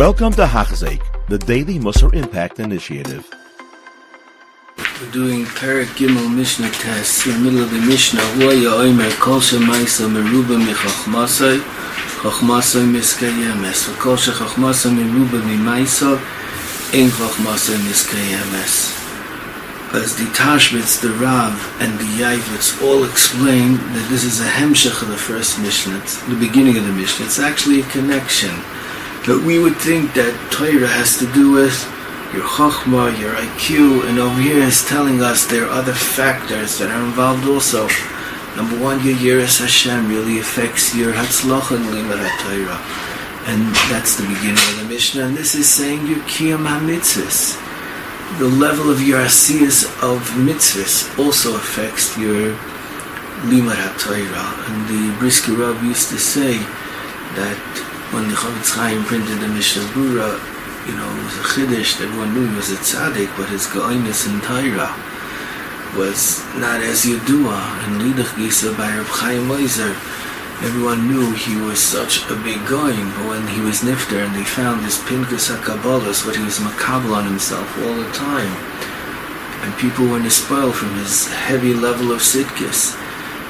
[0.00, 3.28] Welcome to Hachzik, the Daily Musar Impact Initiative.
[4.78, 8.22] We're doing Perik Gimel Mishnah test in the middle of the Mishnah.
[14.00, 14.14] Kol
[19.92, 25.02] As the Tashbitz, the Rav, and the Yavitz all explain that this is a hemshech
[25.02, 26.00] of the first Mishnah,
[26.32, 27.26] the beginning of the Mishnah.
[27.26, 28.56] It's actually a connection.
[29.26, 31.76] But we would think that Torah has to do with
[32.32, 36.90] your Chokhmah, your IQ, and over here is telling us there are other factors that
[36.90, 37.88] are involved also.
[38.56, 42.80] Number one, your Yiras Hashem really affects your Hatzloch and Limar HaTorah.
[43.48, 45.26] And that's the beginning of the Mishnah.
[45.26, 47.58] And this is saying your Kiyam HaMitzvahs.
[48.38, 52.54] The level of your Asiyas of Mitzvahs also affects your
[53.50, 54.70] Limar HaTorah.
[54.70, 56.58] And the Brisker Rav used to say
[57.36, 57.58] that
[58.12, 60.34] when the Chofetz Chaim printed the Mishnah Berurah,
[60.88, 62.02] you know, it was a chiddush.
[62.02, 64.90] Everyone knew he was a tzaddik, but his goinus in Torah
[65.94, 67.60] was not as Yedua.
[67.86, 69.94] And Lidach Gisa by Reb Chaim Moiser,
[70.66, 72.98] everyone knew he was such a big goin.
[73.14, 77.14] But when he was nifter and they found this Pinkas HaKabbalas, what he was makabel
[77.14, 78.50] on himself all the time,
[79.62, 82.96] and people were spoiled from his heavy level of sitkis.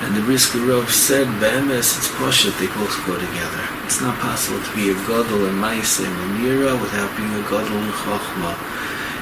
[0.00, 3.62] And the Brisker Rav said, Be'emes, it's Poshet, they both go together.
[3.84, 7.78] It's not possible to be a Godel and Maisim and Yira without being a Godel
[7.78, 8.52] and Chochma.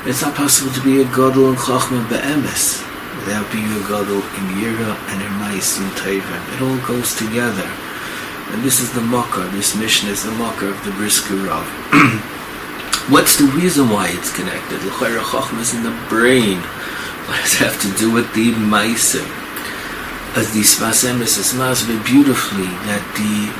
[0.06, 2.82] It's not possible to be a Godel and Chochma Be'emes
[3.20, 6.42] without being a Godel in Yira and in Maisim Tevim.
[6.56, 7.68] It all goes together.
[8.52, 11.66] And this is the Mocker, this mission is the Mocker of the Brisker Rav.
[13.08, 14.82] What's the reason why it's connected?
[14.84, 16.58] L'chayra Chochma is in the brain.
[17.28, 19.41] What does it have to do with the Maisim?
[20.34, 23.52] As the Sfas Emes is masbeh beautifully that the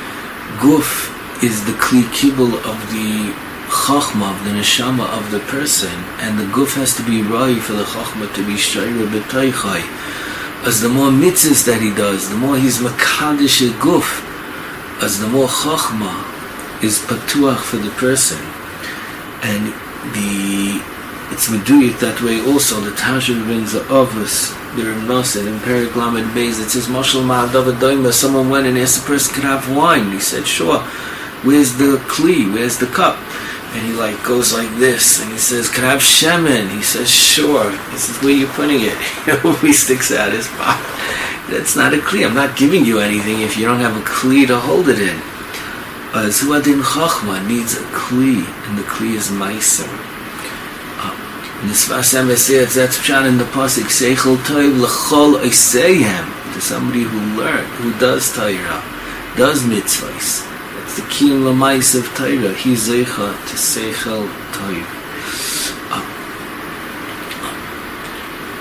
[0.57, 1.11] guf
[1.43, 3.29] is the kli kibul of the
[3.69, 7.73] chachma, of the neshama of the person, and the guf has to be right for
[7.73, 9.81] the chachma to be shayra b'taychai.
[10.65, 14.23] As the more mitzvahs that he does, the more he's makadish a guf,
[15.03, 16.13] as the more chachma
[16.83, 18.39] is patuach for the person.
[19.43, 19.73] And
[20.13, 20.92] the
[21.43, 22.79] it's meduyik that way also.
[22.79, 28.13] The Tashir brings the Avos, the Rimnasin, in Perik Lamed Beis, it says, Mashal Ma'adav
[28.13, 30.11] someone went and asked the person, could I have wine?
[30.11, 30.79] He said, sure.
[31.43, 32.53] Where's the Kli?
[32.53, 33.17] Where's the cup?
[33.73, 37.09] And he like goes like this, and he says, "Can I have shemen?" He says,
[37.09, 38.95] "Sure." He says, "Where are you putting it?"
[39.61, 40.85] he sticks out his pocket.
[41.49, 42.23] That's not a kli.
[42.23, 45.17] I'm not giving you anything if you don't have a kli to hold it in.
[46.13, 50.12] Uh, Zuadin Chachma needs a kli, and the kli is meiser.
[51.63, 56.59] And the Sfas Emes says that's Pshan in the Pasuk, Seichel Toiv L'chol Oiseihem, to
[56.59, 58.83] somebody who learned, who does Torah,
[59.37, 60.43] does mitzvahs.
[60.75, 62.53] That's the Kiyum Lamais of Torah.
[62.53, 64.83] He's Zeicha to Seichel Toiv.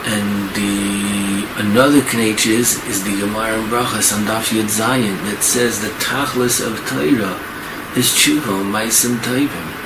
[0.07, 5.43] And the another Knech is, is the Gemara and Brachas on Daf Yud Zayin that
[5.43, 7.35] says the Tachlis of Torah
[7.99, 9.82] is Tshuva, Maisim Tovim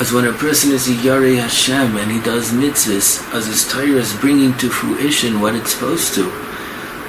[0.00, 4.00] as when a person is a Yarei Hashem and he does mitzvahs, as his Torah
[4.00, 6.30] is bringing to fruition what it's supposed to.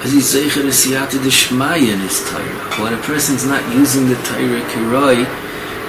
[0.02, 2.82] As he's Zeicher Siyata Deshmaya in his Torah.
[2.82, 5.22] When a person's not using the Torah Kiroi,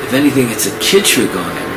[0.06, 1.76] if anything, it's a kitrig on him.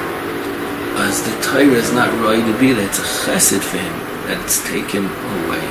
[1.02, 3.92] As the Torah is not Roi to be, it's a chesed for him
[4.26, 5.66] that it's taken away.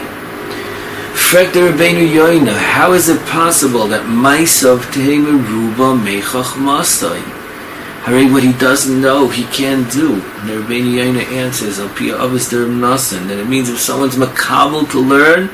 [1.14, 7.37] Frek the Rabbeinu Yoina, how is it possible that Maisav Tehema Ruba Mechach Mastai?
[8.08, 10.14] Hare, what he doesn't know, he can't do.
[10.14, 14.16] And the Rabbeinu Yaina answers, Al Pia Abbas Derb Nasan, that it means if someone's
[14.16, 15.50] makabel to learn,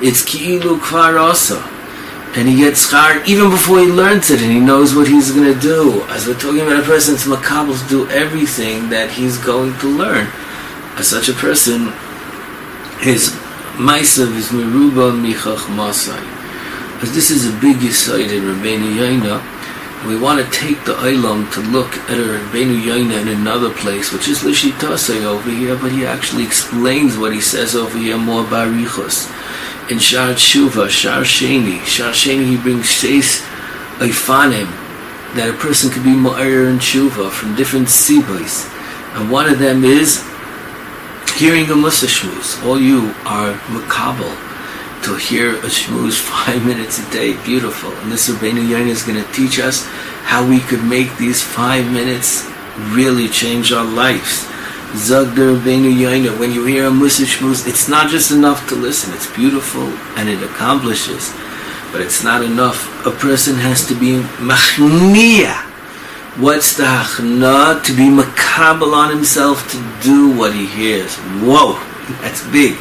[0.00, 1.60] it's Ki'ilu Kvar Asa.
[2.34, 5.52] And he gets schar even before he learns it, and he knows what he's going
[5.52, 6.00] to do.
[6.08, 9.86] As we're talking about a person, it's makabel to do everything that he's going to
[9.86, 10.28] learn.
[10.96, 11.92] As such a person,
[13.00, 13.36] his
[13.76, 16.16] Maisav is Meruba Michach Masai.
[17.02, 19.61] As this is a big yisaid in Rabbeinu Yaina,
[20.06, 24.26] we want to take the Eilam to look at Rabbeinu Yaina in another place, which
[24.26, 29.30] is Lishitasei over here, but he actually explains what he says over here more barichos.
[29.90, 33.42] In Shar Tshuva, Shar Sheni, Shar Sheni he brings Seis
[33.98, 34.66] Eifanim,
[35.36, 38.68] that a person could be Ma'ir and Tshuva from different sibos.
[39.14, 40.24] And one of them is
[41.36, 42.66] hearing a Musa.
[42.66, 44.51] All you are Makabal
[45.02, 47.42] to hear a shmooze five minutes a day.
[47.44, 47.90] Beautiful.
[47.98, 49.86] And this Rabbeinu Yaina is going to teach us
[50.24, 52.48] how we could make these five minutes
[52.90, 54.48] really change our lives.
[54.94, 58.74] Zag the Rabbeinu Yaina, when you hear a Musa shmooze, it's not just enough to
[58.74, 59.12] listen.
[59.14, 61.32] It's beautiful and it accomplishes.
[61.90, 63.06] But it's not enough.
[63.06, 65.54] A person has to be machniya.
[66.40, 67.82] What's the hachna?
[67.84, 71.14] To be makabel on himself to do what he hears.
[71.44, 71.74] Whoa,
[72.22, 72.76] that's big.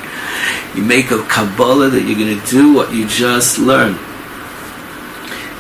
[0.76, 4.00] You make a Kabbalah that you're going to do what you just learned.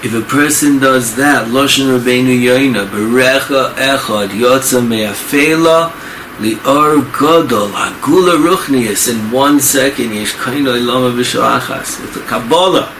[0.03, 5.91] If a person does that, Loshen Rabbeinu Yoina, Berecha Echad, Yotza Me'afela,
[6.39, 12.91] Li'or Godol, Hagula Ruchnius, in one second, Yesh Kaino Ilama B'Shoachas, with the Kabbalah.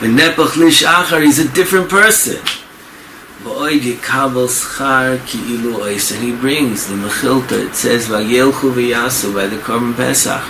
[0.00, 2.42] The Nepach Lish Achar, he's a different person.
[3.44, 9.32] Ba'oid Yikabel Schar Ki Ilu Ois, and he brings the Mechilta, it says, Vayelchu V'yasu,
[9.32, 10.42] by the Korban Pesach,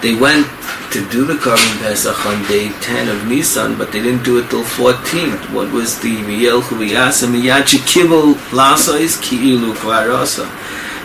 [0.00, 0.46] they went
[0.92, 4.48] to do the Korban Pesach on day 10 of Nisan, but they didn't do it
[4.48, 5.52] till 14th.
[5.52, 10.46] What was the V'yel Chuviyasa Miyachi Kibble Lasois Ki'ilu Kvarasa.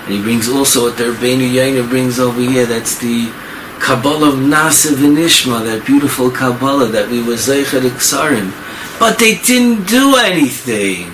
[0.06, 3.32] And he brings also what the Rabbeinu Yaina brings over here, that's the
[3.80, 8.52] Kabbalah of Nasa V'nishma, that beautiful Kabbalah that we were Zeichet Iksarim.
[9.00, 11.12] But they didn't do anything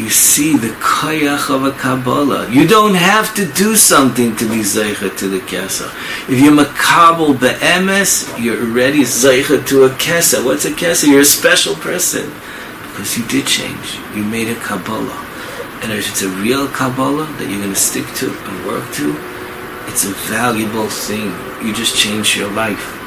[0.00, 2.50] you see the koyach of a Kabbalah.
[2.50, 5.88] You don't have to do something to be zeicha to the kesa.
[6.28, 10.44] If you're makabel be'emes, you're already zeicha to a kesa.
[10.44, 11.06] What's a kesa?
[11.06, 12.32] You're a special person.
[12.88, 13.98] Because you did change.
[14.14, 15.26] You made a Kabbalah.
[15.82, 19.16] And if it's a real Kabbalah that you're going to stick to and work to,
[19.86, 21.32] it's a valuable thing.
[21.64, 22.99] You just changed your life.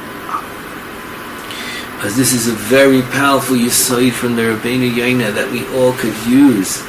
[2.04, 6.14] Because this is a very powerful yisoid from the Rabbeinu Yaina that we all could
[6.28, 6.84] use.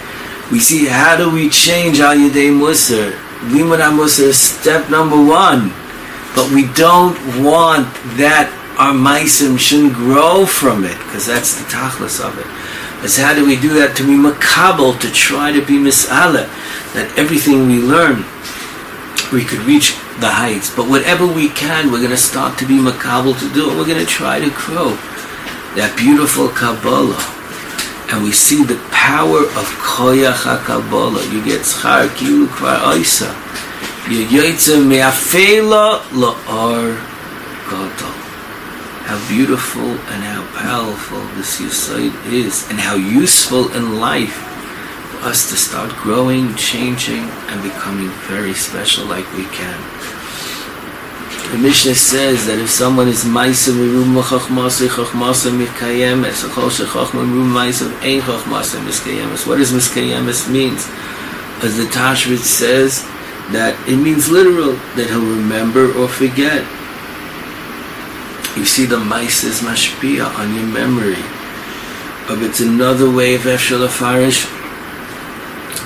[0.51, 3.13] We see how do we change Al Yadei Musar.
[3.47, 5.71] Limud Musar is step number one.
[6.35, 7.87] But we don't want
[8.19, 13.05] that our maisim shouldn't grow from it, because that's the tachlis of it.
[13.05, 16.51] It's how do we do that to be makabel, to try to be mis'ala,
[16.95, 18.25] that everything we learn,
[19.33, 20.75] we could reach the heights.
[20.75, 23.77] But whatever we can, we're going to start to be makabel to do it.
[23.77, 24.97] We're going to try to grow
[25.75, 27.19] that beautiful Kabbalah.
[28.13, 31.33] And we see the power of Koyach HaKabbalah.
[31.33, 33.33] You get Schar Kilu Kvar Oisa.
[34.11, 36.95] You Yoitze Me'afela La'ar
[37.71, 38.15] Gadol.
[39.05, 44.54] How beautiful and how powerful this Yisoid is, and how useful in life
[45.25, 49.81] us to start growing, changing, and becoming very special like we can.
[51.51, 57.53] The Mishnah says that if someone is Maisa Mirum Chachmasa Chachmasa Mikayemes Chol Shechachma Mirum
[57.53, 60.89] Maisa Ein Chachmasa Miskayemes What does Miskayemes means?
[61.63, 63.05] As the Tashrit says
[63.53, 66.65] that it means literal that he'll remember or forget.
[68.59, 71.23] You see the Maisa is Mashpia on your memory.
[72.27, 74.64] But it's another way of Efshel Afarish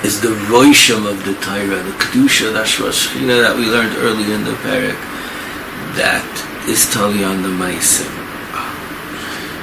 [0.03, 4.43] is the Roisham of the Torah, the Kedusha, the Shvashchina that we learned earlier in
[4.43, 4.97] the Parak
[5.99, 6.23] that
[6.67, 8.07] is totally on the Maisim.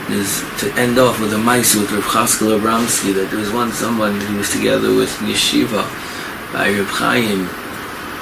[0.07, 3.73] Is to end off with a Maisim with Rav Chaskel Abramsky that there was one
[3.73, 5.83] someone who was together with Yeshiva
[6.53, 7.49] by Rav Chaim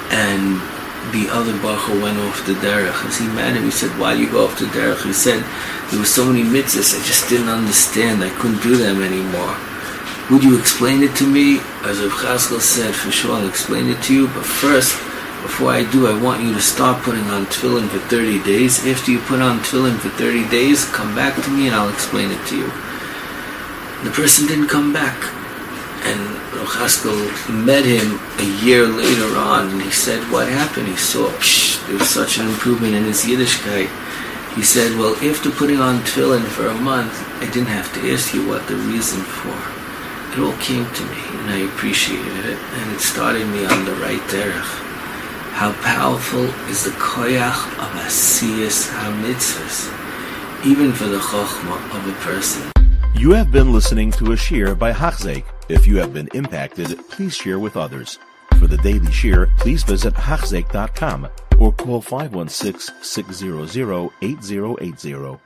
[0.09, 0.57] and
[1.13, 3.05] the other Bacha went off the derech.
[3.05, 5.03] As he met him, he said, why you go off the derech?
[5.03, 5.45] He said,
[5.91, 8.23] there were so many mitzvahs, I just didn't understand.
[8.23, 9.55] I couldn't do them anymore.
[10.31, 11.59] Would you explain it to me?
[11.85, 14.25] As Rav Chaskel said, for sure, I'll explain it to you.
[14.27, 14.97] But first,
[15.43, 18.87] before I do, I want you to stop putting on tefillin for 30 days.
[18.87, 22.31] After you put on tefillin for 30 days, come back to me and I'll explain
[22.31, 22.65] it to you.
[24.03, 25.13] The person didn't come back.
[26.09, 26.19] And
[26.73, 27.21] Chaskel
[27.63, 30.87] met him a year later on and he said, what happened?
[30.87, 33.93] He saw, psh, there was such an improvement in his Yiddishkeit.
[34.55, 37.13] He said, well, after putting on tefillin for a month,
[37.43, 39.84] I didn't have to ask you what the reason for.
[40.35, 43.95] It all came to me and I appreciated it and it started me on the
[43.95, 44.85] right derech
[45.55, 49.87] how powerful is the koyach of asiyas hamitzvahs,
[50.65, 52.69] even for the chokhmah of a person.
[53.15, 55.45] You have been listening to a shir by Hachzeik.
[55.69, 58.19] If you have been impacted, please share with others.
[58.59, 65.39] For the daily shir, please visit Hachzeik.com or call 516 600 8080.